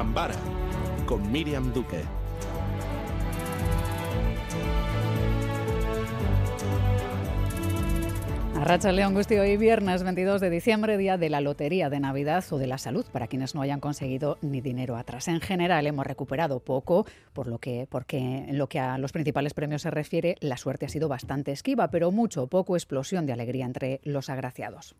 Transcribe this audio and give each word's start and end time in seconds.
Gambara 0.00 0.34
con 1.04 1.30
Miriam 1.30 1.74
Duque. 1.74 2.00
Arracha 8.56 8.92
León 8.92 9.12
Gusti, 9.12 9.34
hoy 9.34 9.58
viernes 9.58 10.02
22 10.02 10.40
de 10.40 10.48
diciembre, 10.48 10.96
día 10.96 11.18
de 11.18 11.28
la 11.28 11.42
Lotería 11.42 11.90
de 11.90 12.00
Navidad 12.00 12.42
o 12.50 12.56
de 12.56 12.66
la 12.66 12.78
Salud, 12.78 13.04
para 13.12 13.26
quienes 13.26 13.54
no 13.54 13.60
hayan 13.60 13.80
conseguido 13.80 14.38
ni 14.40 14.62
dinero 14.62 14.96
atrás. 14.96 15.28
En 15.28 15.42
general 15.42 15.86
hemos 15.86 16.06
recuperado 16.06 16.60
poco, 16.60 17.04
por 17.34 17.46
lo 17.46 17.58
que, 17.58 17.86
porque 17.90 18.16
en 18.16 18.56
lo 18.56 18.70
que 18.70 18.80
a 18.80 18.96
los 18.96 19.12
principales 19.12 19.52
premios 19.52 19.82
se 19.82 19.90
refiere, 19.90 20.36
la 20.40 20.56
suerte 20.56 20.86
ha 20.86 20.88
sido 20.88 21.08
bastante 21.08 21.52
esquiva, 21.52 21.90
pero 21.90 22.10
mucho 22.10 22.46
poco 22.46 22.74
explosión 22.74 23.26
de 23.26 23.34
alegría 23.34 23.66
entre 23.66 24.00
los 24.04 24.30
agraciados. 24.30 24.96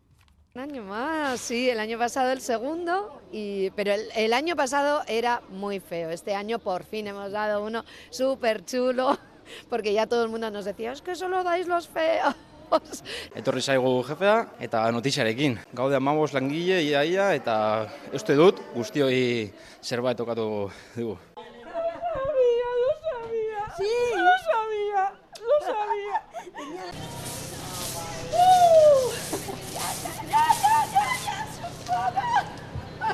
Un 0.53 0.61
año 0.61 0.83
más, 0.83 1.39
sí, 1.39 1.69
el 1.69 1.79
año 1.79 1.97
pasado 1.97 2.29
el 2.33 2.41
segundo, 2.41 3.21
y, 3.31 3.69
pero 3.69 3.93
el, 3.93 4.09
el 4.17 4.33
año 4.33 4.57
pasado 4.57 5.01
era 5.07 5.41
muy 5.49 5.79
feo. 5.79 6.09
Este 6.09 6.35
año 6.35 6.59
por 6.59 6.83
fin 6.83 7.07
hemos 7.07 7.31
dado 7.31 7.63
uno 7.63 7.85
súper 8.09 8.65
chulo, 8.65 9.17
porque 9.69 9.93
ya 9.93 10.07
todo 10.07 10.25
el 10.25 10.29
mundo 10.29 10.51
nos 10.51 10.65
decía, 10.65 10.91
es 10.91 11.01
que 11.01 11.15
solo 11.15 11.41
dais 11.45 11.67
los 11.67 11.87
feos. 11.87 12.35
Etorri 13.35 13.61
zaigu 13.61 14.03
jefea 14.03 14.51
eta 14.59 14.83
notiziarekin. 14.91 15.57
Gaude 15.71 15.95
amabos 15.95 16.33
langile, 16.33 16.83
ia, 16.83 17.05
ia, 17.05 17.31
eta 17.35 17.87
uste 18.11 18.35
dut 18.35 18.59
guztioi 18.75 19.51
zerbait 19.81 20.19
tokatu 20.19 20.67
dugu. 20.95 21.17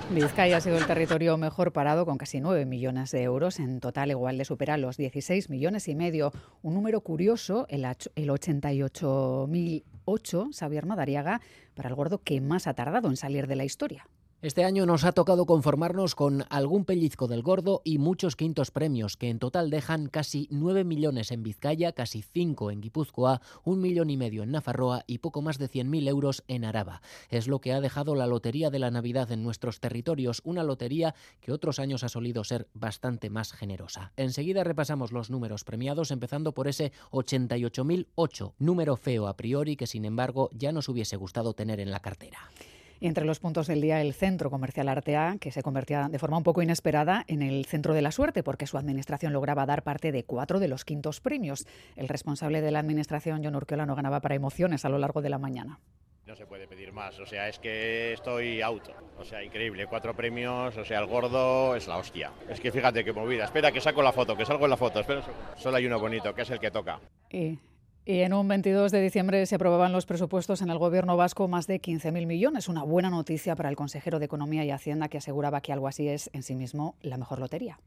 Vizcaya 0.10 0.56
ha 0.58 0.62
sido 0.62 0.78
el 0.78 0.86
territorio 0.88 1.36
mejor 1.38 1.74
parado 1.74 2.06
con 2.06 2.18
casi 2.18 2.40
9 2.40 2.66
millones 2.66 3.12
de 3.12 3.24
euros. 3.24 3.60
En 3.60 3.82
total, 3.82 4.10
igual 4.10 4.38
le 4.38 4.46
supera 4.46 4.78
los 4.78 4.96
16 4.96 5.50
millones 5.50 5.90
y 5.90 5.96
medio. 5.96 6.32
Un 6.64 6.76
número 6.76 7.02
curioso, 7.02 7.66
el, 7.70 7.84
ach- 7.84 8.10
el 8.16 8.30
88.008, 8.30 10.54
Xavier 10.58 10.86
Madariaga, 10.86 11.42
para 11.76 11.90
el 11.90 11.96
gordo 11.96 12.22
que 12.24 12.40
más 12.40 12.68
ha 12.68 12.74
tardado 12.74 13.10
en 13.10 13.18
salir 13.18 13.48
de 13.48 13.58
la 13.58 13.66
historia. 13.66 14.08
Este 14.44 14.64
año 14.64 14.86
nos 14.86 15.04
ha 15.04 15.14
tocado 15.14 15.48
conformarnos 15.48 16.14
con 16.14 16.46
algún 16.52 16.86
pellizco 16.86 17.28
del 17.28 17.42
gordo 17.42 17.82
y 17.84 17.98
muchos 17.98 18.36
quintos 18.36 18.70
premios, 18.70 19.18
que 19.18 19.30
en 19.30 19.40
total 19.40 19.72
dejan 19.72 20.10
casi 20.10 20.48
9 20.52 20.84
millones 20.84 21.32
en 21.32 21.42
Vizcaya, 21.42 21.94
casi 21.94 22.22
5 22.22 22.70
en 22.70 22.82
Guipúzcoa, 22.82 23.42
un 23.64 23.82
millón 23.82 24.12
y 24.12 24.16
medio 24.18 24.44
en 24.44 24.52
Nafarroa 24.52 25.04
y 25.08 25.18
poco 25.18 25.42
más 25.42 25.58
de 25.58 25.72
100.000 25.72 26.08
euros 26.08 26.44
en 26.48 26.66
Araba. 26.66 27.02
Es 27.32 27.48
lo 27.48 27.62
que 27.62 27.74
ha 27.74 27.82
dejado 27.82 28.14
la 28.14 28.28
Lotería 28.28 28.70
de 28.70 28.78
la 28.78 28.92
Navidad 28.92 29.32
en 29.32 29.42
nuestros 29.42 29.80
territorios, 29.80 30.42
una 30.44 30.64
lotería 30.64 31.16
que 31.42 31.52
otros 31.52 31.80
años 31.80 32.04
ha 32.04 32.10
solido 32.10 32.44
ser 32.44 32.68
bastante 32.76 33.32
más 33.32 33.54
generosa. 33.54 34.14
Enseguida 34.18 34.64
repasamos 34.64 35.12
los 35.12 35.32
números 35.32 35.64
premiados, 35.64 36.12
empezando 36.12 36.54
por 36.54 36.68
ese 36.68 36.92
88.008, 37.10 38.54
número 38.60 38.98
feo 38.98 39.28
a 39.28 39.36
priori 39.36 39.76
que 39.76 39.88
sin 39.88 40.06
embargo 40.06 40.52
ya 40.54 40.72
nos 40.72 40.90
hubiese 40.90 41.16
gustado 41.16 41.56
tener 41.56 41.80
en 41.80 41.90
la 41.90 42.02
cartera. 42.02 42.52
Entre 43.00 43.26
los 43.26 43.40
puntos 43.40 43.68
del 43.68 43.82
día, 43.82 44.02
el 44.02 44.14
Centro 44.14 44.50
Comercial 44.50 44.90
Artea, 44.90 45.38
que 45.40 45.52
se 45.52 45.62
convertía 45.62 46.10
de 46.10 46.20
forma 46.20 46.38
un 46.38 46.44
poco 46.44 46.62
inesperada 46.62 47.24
en 47.28 47.42
el 47.42 47.66
centro 47.66 47.94
de 47.94 48.02
la 48.02 48.12
suerte, 48.12 48.42
porque 48.44 48.66
su 48.66 48.78
administración 48.78 49.34
lograba 49.34 49.66
dar 49.66 49.84
parte 49.84 50.12
de 50.12 50.24
cuatro 50.24 50.60
de 50.60 50.68
los 50.68 50.84
quintos 50.84 51.22
premios. 51.22 51.68
El 51.96 52.08
responsable 52.08 52.62
de 52.62 52.72
la 52.72 52.80
administración, 52.80 53.42
John 53.44 53.56
Urquiola, 53.56 53.86
no 53.86 53.96
ganaba 53.96 54.20
para 54.20 54.36
emociones 54.36 54.84
a 54.84 54.90
lo 54.90 54.98
largo 54.98 55.22
de 55.22 55.30
la 55.30 55.38
mañana. 55.38 55.80
No 56.26 56.36
se 56.36 56.46
puede 56.46 56.68
pedir 56.68 56.92
más, 56.92 57.18
o 57.20 57.26
sea, 57.26 57.48
es 57.48 57.58
que 57.58 58.12
estoy 58.12 58.62
auto. 58.62 58.92
O 59.18 59.24
sea, 59.24 59.42
increíble, 59.44 59.88
cuatro 59.88 60.14
premios, 60.14 60.76
o 60.76 60.84
sea, 60.84 61.00
el 61.00 61.06
gordo 61.06 61.74
es 61.76 61.88
la 61.88 61.98
hostia. 61.98 62.32
Es 62.50 62.60
que 62.60 62.70
fíjate 62.70 63.06
qué 63.06 63.14
movida. 63.14 63.46
Espera, 63.46 63.72
que 63.72 63.80
saco 63.80 64.02
la 64.02 64.12
foto, 64.12 64.36
que 64.36 64.46
salgo 64.46 64.66
en 64.66 64.72
la 64.72 64.78
foto. 64.78 65.00
Espera. 65.00 65.22
Solo 65.56 65.78
hay 65.78 65.86
uno 65.86 66.00
bonito, 66.00 66.34
que 66.36 66.42
es 66.42 66.50
el 66.50 66.60
que 66.60 66.70
toca. 66.70 67.00
Y, 67.32 67.58
y 68.08 68.22
en 68.22 68.34
un 68.34 68.48
22 68.48 68.94
de 68.94 69.02
diciembre 69.02 69.46
se 69.46 69.56
aprobaban 69.56 69.92
los 69.92 70.06
presupuestos 70.06 70.62
en 70.62 70.70
el 70.70 70.78
gobierno 70.78 71.18
vasco 71.18 71.50
más 71.50 71.68
de 71.68 71.82
15.000 71.82 72.26
millones. 72.26 72.70
Una 72.70 72.84
buena 72.84 73.10
noticia 73.10 73.58
para 73.58 73.68
el 73.68 73.76
consejero 73.76 74.18
de 74.18 74.26
Economía 74.26 74.64
y 74.64 74.72
Hacienda 74.72 75.10
que 75.10 75.18
aseguraba 75.18 75.60
que 75.60 75.74
algo 75.74 75.90
así 75.90 76.08
es 76.08 76.30
en 76.32 76.42
sí 76.42 76.56
mismo 76.56 76.96
la 77.02 77.18
mejor 77.18 77.40
lotería. 77.40 77.80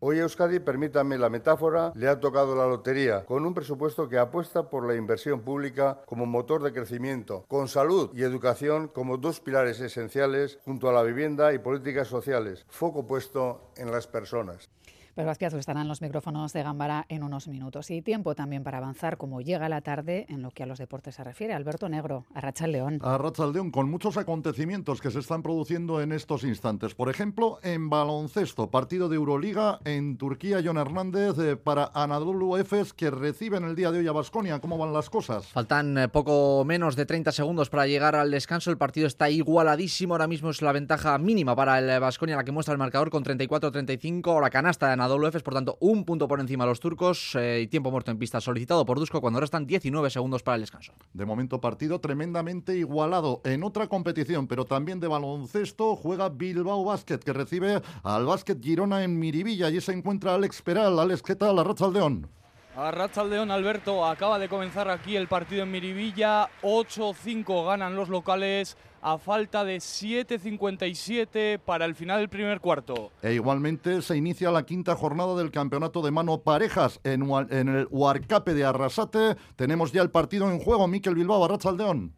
Hoy 0.00 0.18
Euskadi, 0.18 0.58
permítanme 0.58 1.16
la 1.16 1.30
metáfora, 1.30 1.92
le 1.94 2.08
ha 2.08 2.20
tocado 2.20 2.54
la 2.54 2.66
lotería, 2.66 3.24
con 3.24 3.46
un 3.46 3.54
presupuesto 3.54 4.08
que 4.08 4.18
apuesta 4.18 4.68
por 4.68 4.86
la 4.86 4.96
inversión 4.96 5.40
pública 5.40 6.02
como 6.04 6.26
motor 6.26 6.62
de 6.62 6.72
crecimiento, 6.72 7.44
con 7.48 7.68
salud 7.68 8.10
y 8.12 8.24
educación 8.24 8.88
como 8.88 9.16
dos 9.16 9.40
pilares 9.40 9.80
esenciales, 9.80 10.58
junto 10.64 10.90
a 10.90 10.92
la 10.92 11.04
vivienda 11.04 11.54
y 11.54 11.60
políticas 11.60 12.08
sociales, 12.08 12.66
foco 12.68 13.06
puesto 13.06 13.70
en 13.76 13.90
las 13.92 14.06
personas. 14.08 14.68
Pedro 15.14 15.30
Azpiazu 15.30 15.58
estará 15.58 15.82
en 15.82 15.88
los 15.88 16.00
micrófonos 16.00 16.54
de 16.54 16.62
Gambara 16.62 17.04
en 17.10 17.22
unos 17.22 17.46
minutos. 17.46 17.90
Y 17.90 18.00
tiempo 18.00 18.34
también 18.34 18.64
para 18.64 18.78
avanzar, 18.78 19.18
como 19.18 19.42
llega 19.42 19.68
la 19.68 19.82
tarde, 19.82 20.24
en 20.30 20.40
lo 20.40 20.50
que 20.50 20.62
a 20.62 20.66
los 20.66 20.78
deportes 20.78 21.16
se 21.16 21.24
refiere. 21.24 21.52
Alberto 21.52 21.86
Negro, 21.90 22.24
Arracha 22.32 22.66
León. 22.66 22.98
A 23.02 23.18
León, 23.52 23.70
con 23.70 23.90
muchos 23.90 24.16
acontecimientos 24.16 25.02
que 25.02 25.10
se 25.10 25.18
están 25.18 25.42
produciendo 25.42 26.00
en 26.00 26.12
estos 26.12 26.44
instantes. 26.44 26.94
Por 26.94 27.10
ejemplo, 27.10 27.58
en 27.62 27.90
baloncesto, 27.90 28.70
partido 28.70 29.10
de 29.10 29.16
Euroliga 29.16 29.80
en 29.84 30.16
Turquía, 30.16 30.62
John 30.64 30.78
Hernández 30.78 31.38
eh, 31.38 31.56
para 31.56 31.90
Anadolu 31.92 32.56
Efes, 32.56 32.94
que 32.94 33.10
reciben 33.10 33.64
el 33.64 33.76
día 33.76 33.90
de 33.90 33.98
hoy 33.98 34.08
a 34.08 34.12
Basconia. 34.12 34.60
¿Cómo 34.60 34.78
van 34.78 34.94
las 34.94 35.10
cosas? 35.10 35.46
Faltan 35.48 35.98
eh, 35.98 36.08
poco 36.08 36.64
menos 36.64 36.96
de 36.96 37.04
30 37.04 37.32
segundos 37.32 37.68
para 37.68 37.86
llegar 37.86 38.16
al 38.16 38.30
descanso. 38.30 38.70
El 38.70 38.78
partido 38.78 39.06
está 39.06 39.28
igualadísimo. 39.28 40.14
Ahora 40.14 40.26
mismo 40.26 40.48
es 40.48 40.62
la 40.62 40.72
ventaja 40.72 41.18
mínima 41.18 41.54
para 41.54 41.78
el 41.78 42.00
Basconia, 42.00 42.36
la 42.36 42.44
que 42.44 42.52
muestra 42.52 42.72
el 42.72 42.78
marcador 42.78 43.10
con 43.10 43.22
34-35. 43.24 44.40
La 44.40 44.48
canasta 44.48 44.88
de 44.88 45.01
Anadolu 45.02 45.26
Efes, 45.26 45.42
por 45.42 45.54
tanto, 45.54 45.78
un 45.80 46.04
punto 46.04 46.28
por 46.28 46.38
encima 46.38 46.62
de 46.62 46.70
los 46.70 46.78
turcos. 46.78 47.34
eh, 47.34 47.62
y 47.62 47.66
tiempo 47.66 47.90
muerto 47.90 48.12
en 48.12 48.18
pista 48.18 48.40
solicitado 48.40 48.84
por 48.86 49.00
Dusko 49.00 49.20
cuando 49.20 49.40
restan 49.40 49.66
19 49.66 50.10
segundos 50.10 50.44
para 50.44 50.54
el 50.54 50.60
descanso. 50.60 50.92
De 51.12 51.26
momento, 51.26 51.60
partido 51.60 51.98
tremendamente 51.98 52.76
igualado. 52.76 53.40
En 53.44 53.64
otra 53.64 53.88
competición, 53.88 54.46
pero 54.46 54.64
también 54.64 55.00
de 55.00 55.08
baloncesto, 55.08 55.96
juega 55.96 56.28
Bilbao 56.28 56.84
Basket, 56.84 57.18
que 57.18 57.32
recibe 57.32 57.82
al 58.04 58.26
Basket 58.26 58.58
Girona 58.62 59.02
en 59.02 59.18
Miribilla. 59.18 59.66
Allí 59.66 59.80
se 59.80 59.92
encuentra 59.92 60.34
Alex 60.34 60.62
Peral. 60.62 60.96
Alex, 61.00 61.20
¿qué 61.22 61.34
tal? 61.34 61.58
Arrachaldeón. 61.58 62.28
Arrachaldeón, 62.74 63.50
Alberto, 63.50 64.06
acaba 64.06 64.38
de 64.38 64.48
comenzar 64.48 64.88
aquí 64.88 65.14
el 65.14 65.28
partido 65.28 65.62
en 65.62 65.70
Miribilla. 65.70 66.48
8-5 66.62 67.66
ganan 67.66 67.94
los 67.96 68.08
locales 68.08 68.78
a 69.02 69.18
falta 69.18 69.62
de 69.64 69.76
7.57 69.76 71.58
para 71.58 71.84
el 71.84 71.94
final 71.94 72.20
del 72.20 72.30
primer 72.30 72.60
cuarto. 72.60 73.10
E 73.20 73.34
igualmente 73.34 74.00
se 74.00 74.16
inicia 74.16 74.50
la 74.50 74.62
quinta 74.62 74.96
jornada 74.96 75.34
del 75.36 75.50
campeonato 75.50 76.00
de 76.00 76.12
mano 76.12 76.38
parejas 76.38 76.98
en, 77.04 77.28
en 77.50 77.68
el 77.68 77.88
Huarcape 77.90 78.54
de 78.54 78.64
Arrasate. 78.64 79.36
Tenemos 79.56 79.92
ya 79.92 80.00
el 80.00 80.10
partido 80.10 80.50
en 80.50 80.58
juego. 80.58 80.88
Miquel 80.88 81.14
Bilbao, 81.14 81.44
Arrachaldeón. 81.44 82.14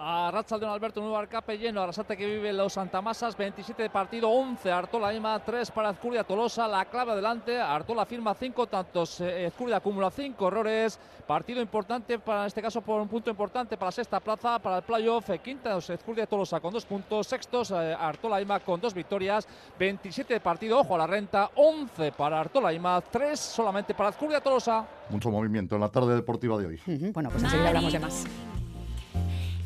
A 0.00 0.30
Rachaldeón 0.30 0.70
Alberto, 0.70 1.00
nuevo 1.00 1.16
arcape 1.16 1.58
lleno, 1.58 1.82
Arrasate 1.82 2.16
que 2.16 2.24
vive 2.24 2.52
los 2.52 2.74
Santamasas, 2.74 3.36
27 3.36 3.82
de 3.82 3.90
partido, 3.90 4.30
11 4.30 4.70
Artola 4.70 5.12
Ema, 5.12 5.40
3 5.40 5.72
para 5.72 5.88
Azcurdia 5.88 6.22
Tolosa, 6.22 6.68
la 6.68 6.84
clave 6.84 7.12
adelante, 7.12 7.60
Artola 7.60 8.06
firma 8.06 8.32
5 8.32 8.68
tantos, 8.68 9.20
eh, 9.20 9.46
Azcurdia 9.46 9.78
acumula 9.78 10.08
5 10.08 10.46
errores, 10.46 11.00
partido 11.26 11.60
importante 11.60 12.20
para 12.20 12.42
en 12.42 12.46
este 12.46 12.62
caso 12.62 12.80
por 12.80 13.00
un 13.00 13.08
punto 13.08 13.28
importante 13.28 13.76
para 13.76 13.88
la 13.88 13.92
sexta 13.92 14.20
plaza, 14.20 14.60
para 14.60 14.76
el 14.76 14.82
playoff, 14.84 15.30
eh, 15.30 15.40
quinta 15.40 15.74
Azcurdia 15.74 16.26
Tolosa 16.26 16.60
con 16.60 16.72
2 16.72 16.86
puntos, 16.86 17.26
sextos 17.26 17.72
eh, 17.72 17.96
Artola 17.98 18.40
Ema 18.40 18.60
con 18.60 18.80
2 18.80 18.94
victorias, 18.94 19.48
27 19.80 20.32
de 20.32 20.40
partido, 20.40 20.78
ojo 20.78 20.94
a 20.94 20.98
la 20.98 21.08
renta, 21.08 21.50
11 21.56 22.12
para 22.12 22.38
Artola 22.38 22.72
Ema, 22.72 23.00
3 23.00 23.36
solamente 23.36 23.94
para 23.94 24.10
Azcurdia 24.10 24.40
Tolosa. 24.40 24.86
Mucho 25.10 25.28
movimiento 25.32 25.74
en 25.74 25.80
la 25.80 25.88
tarde 25.88 26.14
deportiva 26.14 26.56
de 26.56 26.66
hoy. 26.66 26.80
Bueno, 27.12 27.30
pues 27.30 27.42
enseguida 27.42 27.70
hablamos 27.70 27.92
de 27.92 27.98
más. 27.98 28.24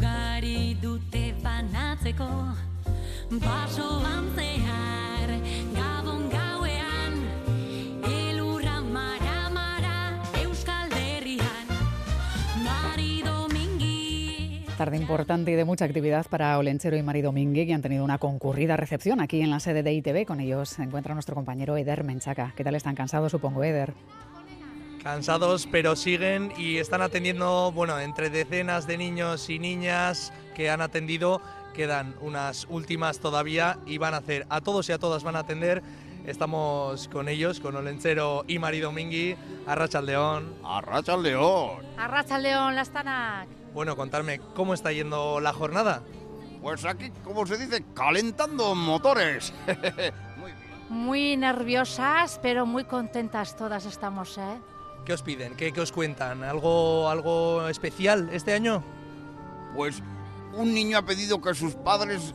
Tarde 14.78 14.96
importante 14.96 15.52
y 15.52 15.56
de 15.56 15.66
mucha 15.66 15.84
actividad 15.84 16.26
para 16.30 16.58
Olenchero 16.58 16.96
y 16.96 17.04
Mari 17.04 17.22
Domínguez, 17.22 17.68
que 17.68 17.74
han 17.74 17.82
tenido 17.82 18.06
una 18.06 18.20
concurrida 18.20 18.78
recepción 18.78 19.20
aquí 19.20 19.42
en 19.42 19.50
la 19.50 19.60
sede 19.60 19.84
de 19.84 19.92
ITV. 19.92 20.26
Con 20.26 20.40
ellos 20.40 20.70
se 20.70 20.84
encuentra 20.84 21.14
nuestro 21.14 21.36
compañero 21.36 21.76
Eder 21.76 22.06
Menchaca. 22.06 22.54
¿Qué 22.56 22.64
tal 22.64 22.76
están 22.76 22.96
cansados, 22.96 23.34
supongo, 23.34 23.66
Eder? 23.66 23.94
Cansados, 25.08 25.70
pero 25.72 25.96
siguen 25.96 26.52
y 26.58 26.80
están 26.80 27.02
atendiendo, 27.02 27.72
bueno, 27.72 27.98
entre 27.98 28.30
decenas 28.30 28.88
de 28.88 28.98
niños 28.98 29.50
y 29.50 29.58
niñas 29.58 30.34
que 30.54 30.70
han 30.70 30.82
atendido, 30.82 31.42
quedan 31.74 32.14
unas 32.20 32.68
últimas 32.70 33.20
todavía 33.20 33.80
y 33.86 34.00
van 34.00 34.14
a 34.16 34.18
hacer, 34.18 34.46
a 34.50 34.60
todos 34.60 34.90
y 34.90 34.92
a 34.92 34.98
todas 34.98 35.24
van 35.24 35.38
a 35.38 35.40
atender. 35.40 35.82
Estamos 36.26 37.08
con 37.08 37.30
ellos, 37.30 37.62
con 37.62 37.78
Olenchero 37.78 38.44
y 38.50 38.60
Mari 38.60 38.82
Domingui, 38.82 39.38
Arrachaldeón. 39.66 40.54
Arrachaldeón. 40.66 41.86
Arracha 41.98 42.38
León, 42.38 42.76
las 42.76 42.90
Tanak. 42.90 43.48
Bueno, 43.74 43.96
contarme 43.96 44.42
cómo 44.56 44.74
está 44.74 44.92
yendo 44.92 45.40
la 45.40 45.54
jornada. 45.54 46.04
Pues 46.62 46.84
aquí, 46.84 47.12
como 47.24 47.48
se 47.48 47.58
dice, 47.58 47.82
calentando 47.94 48.76
motores. 48.76 49.54
Muy 50.90 51.38
nerviosas, 51.38 52.40
pero 52.42 52.66
muy 52.66 52.86
contentas 52.86 53.58
todas 53.58 53.86
estamos, 53.86 54.38
¿eh? 54.38 54.58
¿Qué 55.08 55.14
os 55.14 55.22
piden? 55.22 55.56
¿Qué, 55.56 55.72
qué 55.72 55.80
os 55.80 55.94
cuentan? 55.94 56.44
¿Algo, 56.44 57.08
¿Algo 57.08 57.70
especial 57.70 58.30
este 58.34 58.52
año? 58.52 58.84
Pues 59.74 60.04
un 60.54 60.74
niño 60.74 60.98
ha 60.98 61.06
pedido 61.06 61.42
que 61.42 61.56
sus 61.56 61.76
padres 61.76 62.34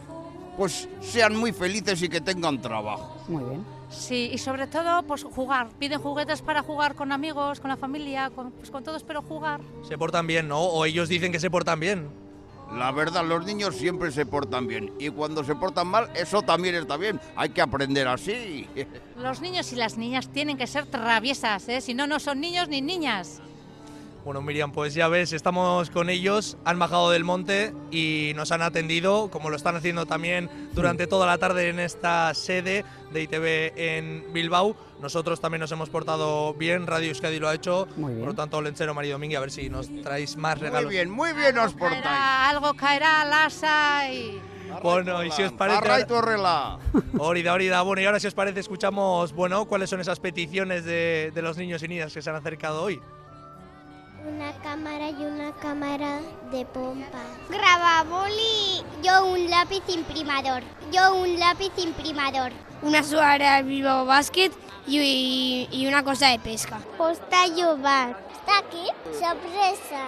pues 0.56 0.88
sean 1.02 1.36
muy 1.36 1.52
felices 1.52 2.02
y 2.02 2.08
que 2.08 2.22
tengan 2.22 2.62
trabajo. 2.62 3.14
Muy 3.28 3.44
bien. 3.44 3.66
Sí, 3.90 4.30
y 4.32 4.38
sobre 4.38 4.66
todo, 4.68 5.02
pues 5.02 5.22
jugar. 5.22 5.68
Piden 5.78 6.00
juguetes 6.00 6.40
para 6.40 6.62
jugar 6.62 6.94
con 6.94 7.12
amigos, 7.12 7.60
con 7.60 7.68
la 7.68 7.76
familia, 7.76 8.30
con, 8.30 8.52
pues 8.52 8.70
con 8.70 8.82
todos, 8.82 9.04
pero 9.04 9.20
jugar. 9.20 9.60
Se 9.86 9.98
portan 9.98 10.26
bien, 10.26 10.48
¿no? 10.48 10.62
O 10.62 10.86
ellos 10.86 11.10
dicen 11.10 11.30
que 11.30 11.40
se 11.40 11.50
portan 11.50 11.78
bien. 11.78 12.08
La 12.76 12.90
verdad, 12.90 13.24
los 13.24 13.44
niños 13.44 13.76
siempre 13.76 14.10
se 14.10 14.24
portan 14.24 14.66
bien 14.66 14.92
y 14.98 15.10
cuando 15.10 15.44
se 15.44 15.54
portan 15.54 15.88
mal, 15.88 16.10
eso 16.14 16.42
también 16.42 16.74
está 16.74 16.96
bien. 16.96 17.20
Hay 17.36 17.50
que 17.50 17.60
aprender 17.60 18.08
así. 18.08 18.66
Los 19.16 19.40
niños 19.40 19.72
y 19.72 19.76
las 19.76 19.98
niñas 19.98 20.28
tienen 20.28 20.56
que 20.56 20.66
ser 20.66 20.86
traviesas, 20.86 21.68
¿eh? 21.68 21.80
Si 21.80 21.94
no, 21.94 22.06
no 22.06 22.18
son 22.18 22.40
niños 22.40 22.68
ni 22.68 22.80
niñas. 22.80 23.40
Bueno, 24.24 24.40
Miriam, 24.40 24.70
pues 24.70 24.94
ya 24.94 25.08
ves, 25.08 25.32
estamos 25.32 25.90
con 25.90 26.08
ellos, 26.08 26.56
han 26.64 26.78
bajado 26.78 27.10
del 27.10 27.24
monte 27.24 27.74
y 27.90 28.32
nos 28.36 28.52
han 28.52 28.62
atendido, 28.62 29.28
como 29.32 29.50
lo 29.50 29.56
están 29.56 29.74
haciendo 29.74 30.06
también 30.06 30.48
durante 30.74 31.08
toda 31.08 31.26
la 31.26 31.38
tarde 31.38 31.70
en 31.70 31.80
esta 31.80 32.32
sede 32.34 32.84
de 33.10 33.22
ITV 33.22 33.72
en 33.76 34.32
Bilbao. 34.32 34.76
Nosotros 35.00 35.40
también 35.40 35.60
nos 35.60 35.72
hemos 35.72 35.90
portado 35.90 36.54
bien, 36.54 36.86
Radio 36.86 37.08
Euskadi 37.08 37.40
lo 37.40 37.48
ha 37.48 37.54
hecho. 37.54 37.88
Por 38.00 38.10
lo 38.12 38.34
tanto, 38.34 38.62
Lencero, 38.62 38.94
María 38.94 39.14
Domínguez, 39.14 39.38
a 39.38 39.40
ver 39.40 39.50
si 39.50 39.68
nos 39.68 39.88
traéis 40.02 40.36
más 40.36 40.60
regalos. 40.60 40.84
Muy 40.84 40.94
bien, 40.94 41.10
muy 41.10 41.32
bien 41.32 41.58
os 41.58 41.74
portáis. 41.74 42.02
Caerá, 42.02 42.48
algo 42.50 42.74
caerá, 42.74 43.24
lasa 43.24 44.08
y... 44.08 44.40
Bueno, 44.84 45.24
y 45.24 45.32
si 45.32 45.42
os 45.42 45.52
parece... 45.52 45.78
Orida, 47.18 47.52
Orida. 47.54 47.82
Bueno, 47.82 48.00
y 48.00 48.04
ahora 48.04 48.20
si 48.20 48.28
os 48.28 48.34
parece 48.34 48.60
escuchamos, 48.60 49.32
bueno, 49.32 49.64
cuáles 49.66 49.90
son 49.90 50.00
esas 50.00 50.20
peticiones 50.20 50.84
de, 50.84 51.32
de 51.34 51.42
los 51.42 51.58
niños 51.58 51.82
y 51.82 51.88
niñas 51.88 52.14
que 52.14 52.22
se 52.22 52.30
han 52.30 52.36
acercado 52.36 52.82
hoy. 52.82 53.00
Una 54.24 54.52
cámara 54.62 55.10
y 55.10 55.24
una 55.24 55.52
cámara 55.52 56.20
de 56.52 56.64
pompa. 56.64 57.18
Grababoli. 57.48 58.84
Yo 59.02 59.26
un 59.26 59.50
lápiz 59.50 59.82
imprimador. 59.88 60.62
Yo 60.92 61.14
un 61.16 61.38
lápiz 61.40 61.72
imprimador. 61.76 62.52
Una 62.82 63.02
suara 63.02 63.56
de 63.56 63.62
Bilbao 63.64 64.06
Basket 64.06 64.52
y, 64.86 65.68
y 65.72 65.86
una 65.86 66.04
cosa 66.04 66.28
de 66.28 66.38
pesca. 66.38 66.78
Posta 66.96 67.46
Yobar. 67.48 68.16
¿Está 68.32 68.58
aquí? 68.58 68.86
Sorpresa. 69.12 70.06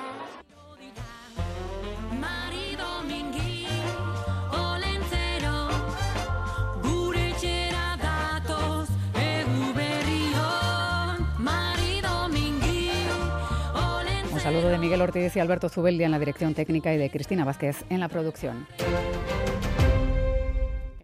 De 14.70 14.78
Miguel 14.78 15.02
Ortiz 15.02 15.36
y 15.36 15.40
Alberto 15.40 15.68
Zubeldia 15.68 16.06
en 16.06 16.12
la 16.12 16.18
dirección 16.18 16.54
técnica 16.54 16.92
y 16.94 16.96
de 16.96 17.10
Cristina 17.10 17.44
Vázquez 17.44 17.84
en 17.90 18.00
la 18.00 18.08
producción. 18.08 18.66